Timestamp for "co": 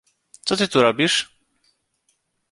0.47-0.57